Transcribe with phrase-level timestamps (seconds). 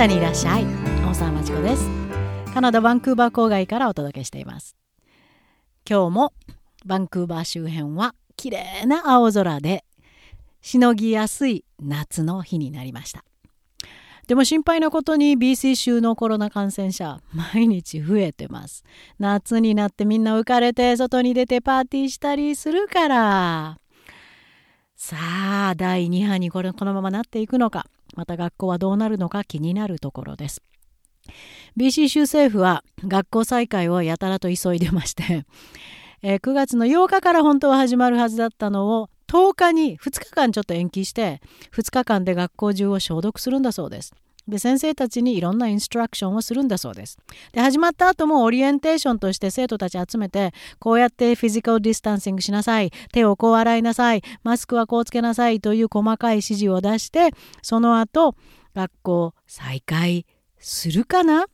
[0.00, 0.64] ナにいらっしゃい。
[1.04, 1.86] 大沢まちこです。
[2.54, 4.74] カナダバンクーバー郊外からお届けしています。
[5.86, 6.32] 今日も
[6.86, 9.84] バンクーバー周辺は綺麗な青空で
[10.62, 13.24] しのぎやすい夏の日になりました。
[14.26, 18.84] でも心配なことに BC 州のコロナ感染者毎日増えてます。
[19.18, 23.78] 夏になってみんな浮かれて外に出てパーティーしたりするから。
[24.96, 27.84] さあ第2波にこれこのままなっていくのか。
[28.16, 30.62] また学校はどうなるのか気になるところです
[31.76, 35.44] BC 州政府は学校再開をやたらと急いでまして
[36.22, 41.40] え、9月の8日から本当は始まるはずだったのを10日に2日間ちょっと延期して
[41.72, 44.12] 2日間で学校中を消毒するんだそうです。
[44.48, 47.18] で先生たちにいろんなインストラクションをするんだそうです。
[47.52, 52.90] で始まった後もオリエンテーションとして生徒たち集めてこうやってフィジカルディスタンシングしなさい。
[53.12, 54.22] 手をこう洗いなさい。
[54.42, 55.60] マスクはこうつけなさい。
[55.60, 57.30] という細かい指示を出して
[57.62, 58.34] その後
[58.74, 60.26] 学校再開
[60.58, 61.46] するかな？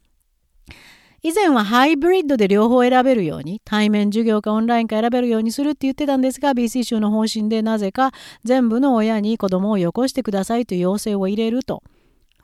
[1.23, 8.13] 以前はハイブリッドで両方選べるように対面授業かオンラインか選べるようにするって言ってたんですが BC 州の方針でなぜか
[8.45, 11.83] 全部の親に子供をよこしてくださいという要請を入れると。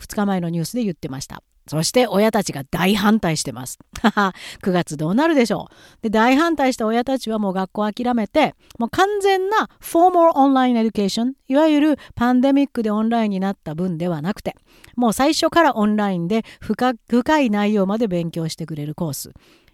[0.02, 1.42] 2日前のニュースで言ってました。
[1.68, 3.78] そして親たちが大反対してます。
[4.02, 6.02] 9月どうなるでしょう。
[6.02, 14.56] で、大反対した親たちはもう学校諦めて、もう完全な formal online education、いわゆるパンデミックでオンラインになった分ではなくて、
[14.96, 19.32] もう最初からオンラインで深深い内容まで勉強してくれるコース。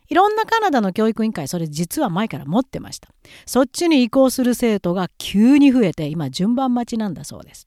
[0.09, 3.09] いろんなカナダの教育委員会、それ実は前から持ってました。
[3.47, 7.67] そっちに移行する生徒が急に増えて、今順番待ちなんだそうです。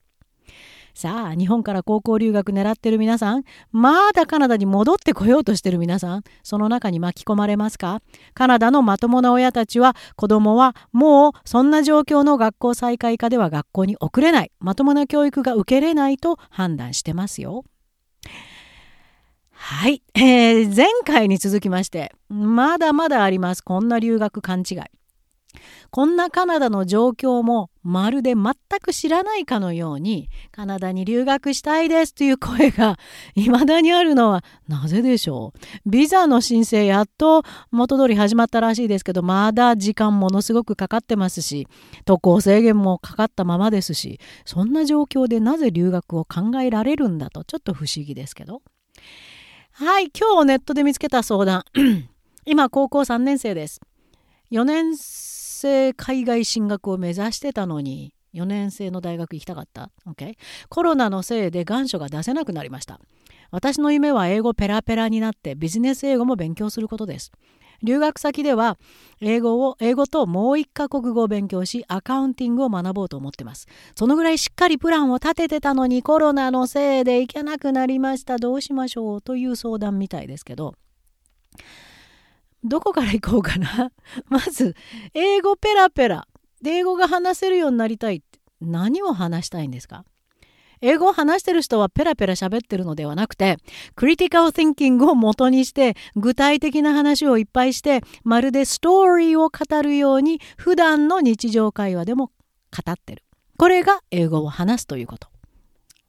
[0.94, 3.44] さあ日本から高校留学狙ってる皆さん。
[3.72, 6.24] まだカナダに戻ってこようとしてる皆さん。
[6.44, 8.02] その中に巻き込まれますか？
[8.34, 14.52] カナダのまともな親たちは子供はもうそんな状況の学校再開下では学校に送れない。
[14.60, 17.64] まともな教育が受けれないと判断してますよ。
[19.54, 23.64] はい、えー、前回に続きましてまだまだあります。
[23.64, 24.78] こんな留学勘違い。
[25.94, 32.98] こんなカナダの状況もまるで全く知らないかのようにカナダに留学したいですという声が
[33.36, 35.52] 未だにあるのはなぜでしょ
[35.86, 35.90] う？
[35.90, 41.68] ビザの申請やっと元通り始まったらしいですけどまだ時間ものすごくかかってますし
[42.06, 48.62] 渡航制限もかかったままですしそんな状況でなぜ留学を考えられるんだとちょっと不思議ですけど。
[49.74, 51.64] はい今日ネットで見つけた相談。
[52.46, 53.82] 今高校3年生です。
[54.52, 55.41] 4年生
[55.98, 60.36] 海外進学を目指してたのに4年生の大学行きたかった、okay?
[60.70, 63.00] コロナのせいで願書が出せなくなりました。
[63.52, 67.32] 私の夢は英語ペラペラになってビジネス英語も勉強することです。
[67.84, 68.78] 留学先では
[69.20, 73.68] 英語を英語ともう一カ国語を勉強しアカウンティングを学ぼうと思ってます。
[73.96, 78.38] そのぐらいしっかりプランを立ててたのにコロナのせいで行けなくなりました。
[78.38, 79.22] どうしましょう？
[79.22, 80.76] という相談みたいですけど。
[82.64, 83.92] どこから行こうかな？
[84.30, 84.76] まず
[85.14, 86.28] 英語ペラペラ。
[86.66, 88.40] 英語が話せるようになりたいって。
[88.62, 90.06] 何を話したいんですか？
[90.84, 93.58] 英語を話してる人はペラペラ喋ってるのではなくて
[93.96, 102.32] クリティカル・ティンキングを元にして具体的な話をいっぱいしてまるでストーリーを語るように普段の日常会話でも
[102.76, 103.24] 語ってる。
[103.58, 105.31] これが英語を話すということ。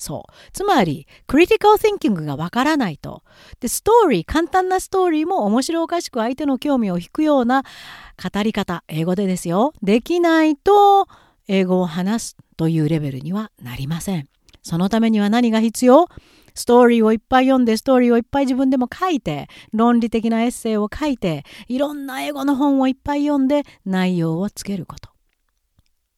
[0.02, 0.32] そう。
[0.52, 3.22] つまり、クリティカル・ティンキングがわからないと。
[3.60, 9.72] で、ストーリー、簡単なストーリーも面白おかしく相手の興味を引くような語り方、英語でですよ。
[9.82, 11.06] できないと、
[11.48, 14.28] 英語を話すというレベルにはなりません。
[14.62, 16.08] そのためには何が必要？
[16.54, 25.11] ストーリーをいっぱい読んで、ストーリーをいっぱい自分でも書いて、論理的なエッセイを書いて、いろんな英語の本をいっぱい読んで、内容をつけること。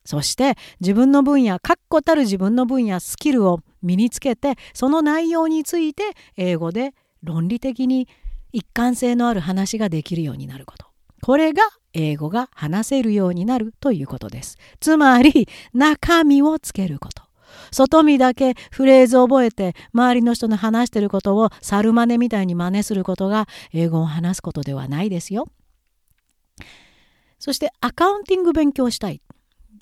[0.05, 8.09] そして自分の分野確固たる自分の分野スキルを身につけてその内容について英語で論理的に
[8.53, 10.87] 一貫性のある話ができるようになること。
[11.23, 11.63] これが
[11.95, 14.59] 英語が話せるようになるということです。
[14.79, 17.23] つまり中身をつけること。
[17.71, 25.49] 外見だけフレーズを覚えて周りの人の話してることを猿真似みたいに真似することが英語を話すことではないですよ。
[27.39, 29.21] そしてアカウンティング勉強したい。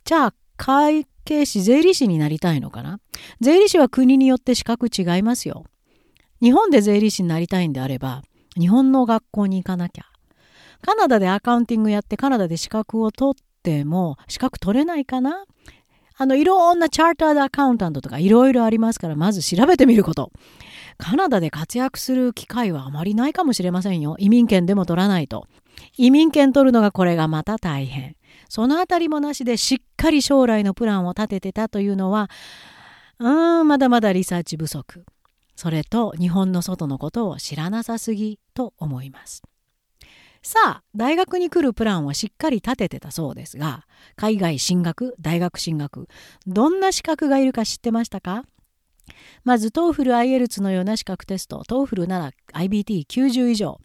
[0.04, 2.98] じゃあ会計士税理士になりたいのかな？
[3.40, 5.64] 税理士は国によって資格違いますよ。
[6.40, 8.22] 日本で税理士になりたいんであれば
[8.58, 10.04] 日本の学校に行かなきゃ。
[10.84, 15.44] カナダでアカウンティングやってカナダで資格を取っても資格取れないかな？
[16.18, 20.32] あのいろんなチャータードアカウンタントとかいろいろありますからまず調べてみること。
[20.98, 24.16] カナダで活躍する機会はあまりないかもしれませんよ。
[24.18, 25.46] 移民権でも取らないと。
[25.96, 28.16] 移民権取るのがこれがまた大変。
[28.48, 32.28] そのあたりもなしでしっかり将来のプランを立ててたというのは
[33.18, 35.04] うーんまだまだリサーチ不足
[35.56, 39.42] それと日本の外のことを知らなさすぎと思います。
[40.42, 43.86] さあ大学に来るプランをしっかり立ててたそうですが
[44.16, 46.08] 海外進学大学進学
[46.46, 48.44] どんな資格がいるか知ってましたか？
[49.44, 53.80] まず TOEFL、IELTS のような資格テスト TOEFL なら IBT90 以上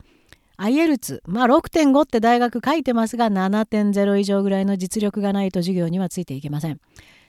[0.59, 6.79] IELTS まあ6.5って大学書いてますが7.0以上ぐらいの実力がないと授業にはついていけません。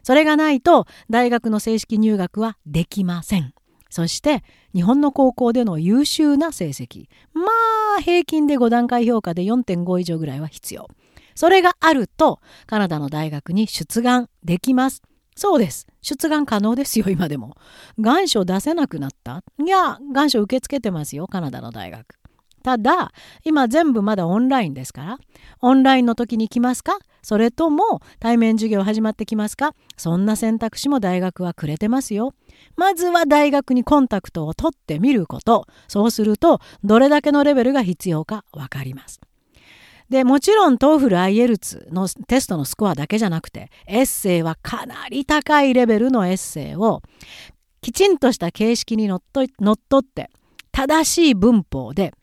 [0.03, 3.53] それがないと大学の正式入学はできません。
[3.91, 4.43] そして
[4.75, 7.07] 日本の高校での優秀な成績。
[7.33, 7.43] ま
[7.99, 10.89] あ平均で5段階評価で4.5以上ぐらいは必要。
[11.35, 15.03] それがあるとカナダの大学に出願できます。
[15.37, 15.87] そうです。
[16.03, 17.57] 出願可能ですよ今でも。
[18.01, 19.45] 願書出せなくなった。
[19.65, 22.18] いや願書受け付けてますよカナダの大学。
[22.63, 23.13] ただ
[23.45, 25.19] 今全部まだオンラインですから
[25.61, 26.99] オンラインの時に来ますか？
[27.23, 29.75] それとも対面授業始まってきますか？
[29.97, 32.35] そんな選択肢も大学はくれてますよ。
[32.77, 35.67] まずは大学にコンタクトを取ってみること。
[35.89, 39.21] そうすると、どれだけのレベルが必要かわかります。
[40.09, 47.03] で、もちろん TOEFL、IELTS のテストのスコアだけじゃなくて、エッセイはかなり高いレベルのエッセイを、
[47.81, 50.31] きちんとした形式にのっとのっとって、
[50.73, 52.15] 正しい文法で、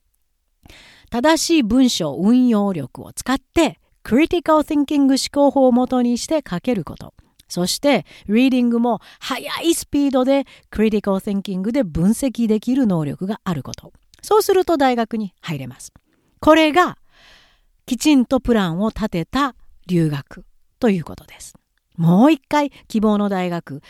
[1.16, 7.14] 正しい文章運用力を使って、クリティカル・ティンキング思考法をもとにして書けること。
[7.48, 13.94] そして、リーディングも速いスピードでクリティカル・ティンキングで分析できる能力があること。
[14.22, 15.94] そうすると大学に入れます。
[16.42, 16.98] これが、
[17.86, 19.56] きちんとプランを立てた
[19.88, 20.44] 留学
[20.80, 21.54] ということです。
[21.96, 23.82] もう一回、希望の大学、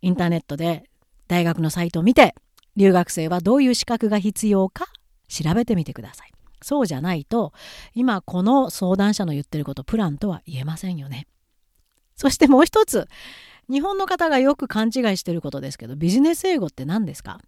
[0.00, 0.84] インターネットで
[1.26, 2.36] 大学のサイトを見て、
[2.76, 4.86] 留学生はどういう資格が必要か
[5.26, 6.31] 調べてみてください。
[6.62, 7.52] そうじゃないと、
[7.94, 11.26] 今この相談者の言ってることプランとは言えませんよね。
[12.16, 13.08] そしてもう一つ
[13.70, 17.40] 日本の方がよく勘違いしてることですけどビジネス英語って何ですか？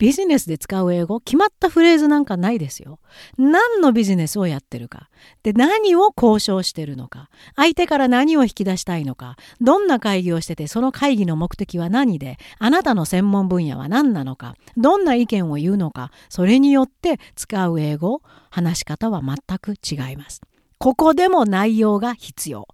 [0.00, 3.00] ビジネスで使う英語決まったフレーズなんかないですよ。
[3.36, 5.10] 何のビジネスをやってるか。
[5.42, 7.28] で、何を交渉してるのか。
[7.54, 9.36] 相手から何を引き出したいのか。
[9.60, 14.56] どんな会議をしてて、その会議の目的は何で、あなたの専門分野は何なのか。
[14.78, 16.12] どんな意見を言うのか。
[16.30, 20.40] それによって使う英語、話し方は全く違います。
[20.78, 22.66] ここでも内容が必要。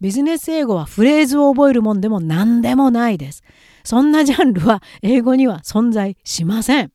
[0.00, 3.42] ビジネス英語はフレーズを覚えるもんでも何でもないです。
[3.84, 6.92] そんなジャンルは英語には存在しません。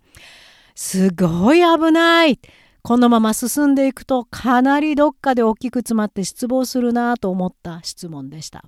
[0.76, 2.40] すごい危ない。
[2.82, 8.64] このまま進んでいくとかなりどっかで大きく詰まって失望するなと思った質問でした。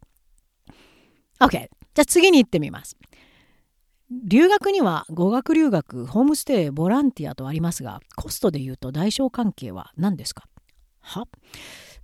[1.39, 1.51] OK。
[1.51, 2.97] じゃあ次に行ってみます。
[4.09, 10.45] 留学には語学留学、ホームステイ、ボランティアとありますが、コストで言うと大小関係は何ですか？
[11.01, 11.27] は？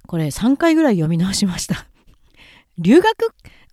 [0.05, 1.87] これ3回ぐらい読み直しました
[2.77, 3.07] 留学？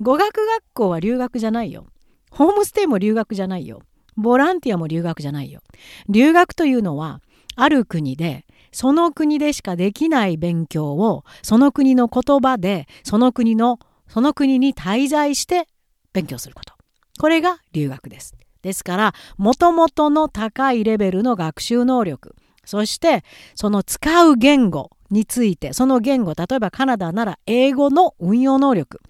[0.01, 1.87] 語学学校は留学じゃないよ。
[2.31, 3.83] ホームステイも留学じゃないよ。
[4.17, 5.61] ボランティアも留学じゃないよ。
[6.09, 7.21] 留学というのは、
[7.57, 13.79] ある国で、その国でしかできない勉強を、その国の言葉で、その国の、
[14.09, 15.67] その国に滞在して
[16.13, 16.75] 勉強すること。
[17.19, 18.35] これが留学です。
[18.63, 22.35] ですから、もともとの高いレベルの学習能力、
[22.65, 23.25] そして
[23.55, 29.01] その使う言語についてその言語例えばカナダなら英語の運用能力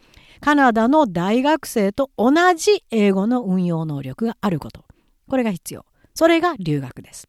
[0.41, 4.85] カナダの大学生と同じ英語の運用能力があること。
[5.29, 5.85] これが必要。
[6.15, 7.29] それが留学です。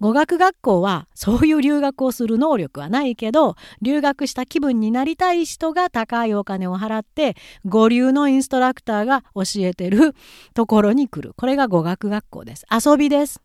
[0.00, 10.14] 語学学校はそういう留学をする能力はないけど留学した気分になりたい人が高いお金を払って五流のインストラクターが教えてる
[10.54, 11.34] ところに来る。
[11.36, 12.64] これが語学学校です。
[12.72, 13.42] 遊びです。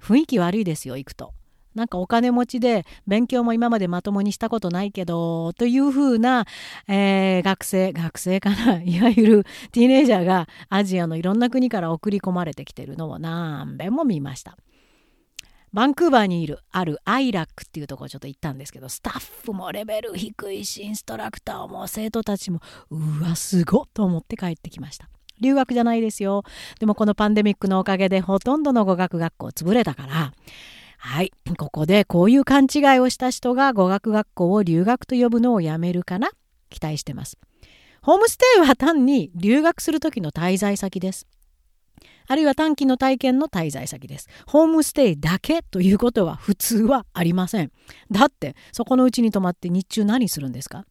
[0.00, 1.34] 雰囲気悪いですよ行くと。
[1.74, 6.46] なんかお金持ちで勉強も今までまともにしたことないけどというふうな、
[6.88, 14.56] えー、学生学生かな いわゆるティーネイジャーがアジアのいろんな国から送り込まれてきてるのを何べんも見ました。
[15.72, 22.60] バンクーバーにいるあるアイラックっていうところちょっと行ったんですけどスタッフもレベル低いしインストラクターも生徒たちも
[22.90, 25.08] うわすごっと思って帰ってきました。
[25.40, 26.42] 留学じゃないですよ。
[26.78, 30.32] でもこのパンデミックのおかげでほとんどの語学学校潰れたから、
[31.02, 36.28] はい、ここでこういう勘違いをした人が語学学校を留学と呼ぶのをやめるかな？
[36.68, 37.38] 期待してます。
[38.02, 41.26] ホームステイは単に留学する時の滞在先です。
[42.28, 44.28] あるいは短期の体験の滞在先です。
[44.46, 47.72] ホームステイだけということは普通はありません。
[48.10, 50.84] だってそこのうちに泊まって日中何するんですか？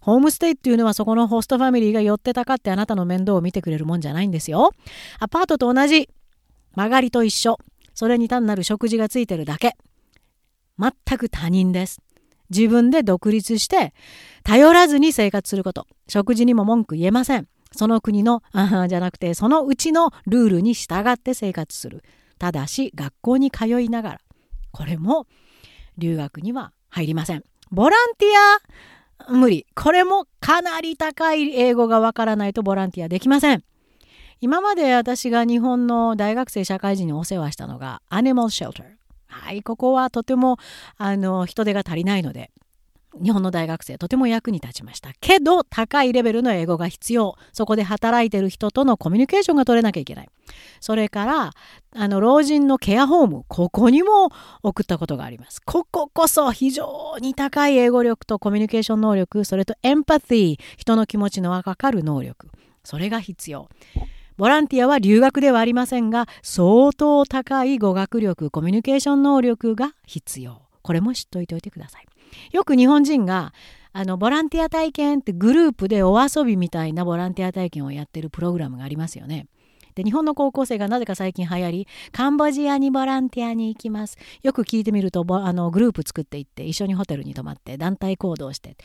[0.00, 4.72] ホームステイっていうのはそこのホストファミリーが寄ってたかってあなたの面倒を見てくれるもんじゃないんですよ。
[5.20, 6.08] アパートと同じ。
[6.74, 7.58] 曲がりと一緒。
[7.94, 9.76] それに単なる食事がついてるだけ。
[10.78, 12.00] 全く他人です。
[12.50, 13.94] 自分で独立して
[14.44, 15.86] 頼らずに生活すること。
[16.08, 17.48] 食事にも文句言えません。
[17.74, 22.04] その国のあじゃなくてそのうちのルールに従って生活する
[22.38, 24.20] ただし学校に通いながら
[24.72, 25.26] これも
[25.96, 29.32] 留学には入りませんボランティア？
[29.32, 33.64] 無理これもかなり高い英語がわからないとボランティアできません
[34.42, 38.86] 今まで私が日本の大学生社会人にお世話したのがアニマルシェルター
[39.28, 40.58] はいここはとても
[40.98, 42.50] あの人手が足りないので
[43.22, 45.10] 日本の大学生とても役に立ちました。
[45.20, 47.36] けど高いレベルの英語が必要。
[47.52, 50.28] そこで働いてる人とのコミュニケーションが取れなきゃいけない。
[50.80, 51.50] それから
[51.94, 54.30] あの老人のケアホームここにも
[54.62, 55.60] 送ったことがあります。
[55.60, 62.48] こここそ非常に高い英語力とコミュニケーション能力それとエンパティ人の気持ちの分かる能力。
[62.82, 63.68] それが必要。
[64.36, 70.62] ボランティアは留学ではありませんが相当高い語学力コミュニケーション能力が必要。
[70.82, 72.06] これも知っておいておいてください。
[72.50, 73.52] よく日本人が
[73.92, 79.46] あのボランティア体験ってグループでお遊びみたいなボランティア体験をやってるプログラムがありますよね。
[79.94, 84.16] で日本の高校生がなぜか最近流行りカンボジアにボランティアに行きます。
[84.42, 88.76] よく聞いてみるとあのグループ作っていって一緒にホテルに泊まって団体行動して。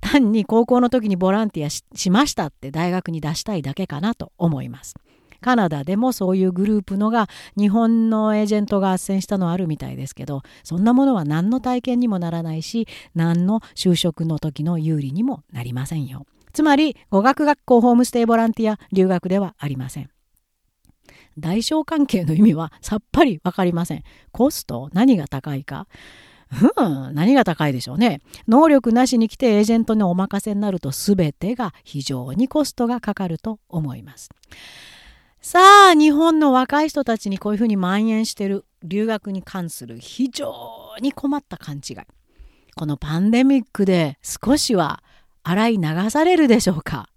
[0.00, 4.94] 単に高校の時にボランティアしましたって大学に出したいだけかなと思います。
[5.40, 7.26] カナダでもそういうグループのが
[7.56, 16.26] 日本のエージェントが斡旋したのはあるみたいですけどそんなものは何の体験にもならないし何の就職の時の有利にもなりませんよ。
[16.52, 20.10] つまり語学学校ホームステイボランティア留学ではありません。
[21.38, 24.02] 大小関係の意味はさっぱり分かりません。
[24.32, 24.90] コスト？
[24.92, 25.86] 何が高いか？
[26.78, 28.20] うん、何が高いでしょうね。
[28.48, 34.30] 能力なしに来てエージェントにお任せになると全てが非常にコストがかかると思います。
[35.42, 35.58] さ
[35.92, 41.96] あ日本の若い人たちにこういうふうに蔓延してる留学に関する非常に困った勘違い
[42.76, 45.02] このパンデミックで少しは
[45.42, 47.08] 洗い流されるでしょうか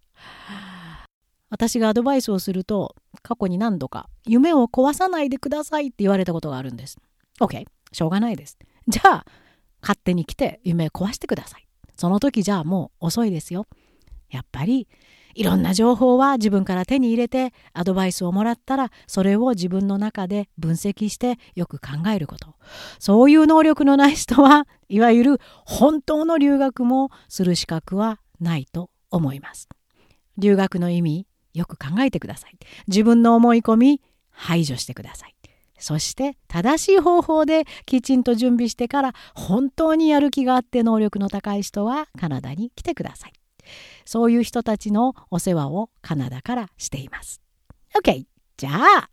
[1.49, 6.97] 私がアドバイスをすると過去に何度か夢を壊さないでくださいって言われたことがあるんです
[7.41, 9.25] OK しょうがないですじゃあ
[9.81, 11.67] 勝手に来て夢壊してください。
[11.97, 13.67] その時じゃあもう遅いですよ。
[14.29, 14.87] やっぱり
[15.35, 22.55] いろんな情報は自分から手に入れてアドバイスをもらったらそれを自分の中で分析してよく考えること。
[22.99, 29.69] そういう能力のない人はいわゆる本当の留学もする資格はないと思います。
[30.37, 32.57] 留学の意味よく考えてください。
[32.87, 35.35] 自分の思い込み排除してください。
[35.83, 43.33] そして正しい方法できちんと準備してから本当にやる気があって能力の高い人はカナダに来てください
[44.05, 47.41] そういう人たちのお世話をカナダからしています。
[47.97, 48.23] OK!
[48.55, 49.09] じゃあ、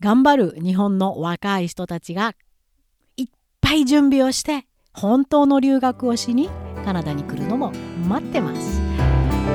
[0.00, 2.34] 頑張る日本の若い人たちが
[3.16, 3.26] いっ
[3.60, 6.48] ぱい準備をして本当の留学をしに
[6.82, 7.72] カナダに来るのも
[8.08, 8.80] 待ってます。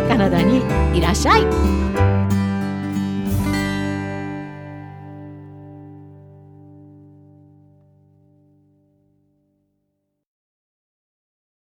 [0.08, 0.62] カナダに
[0.96, 2.17] いらっしゃい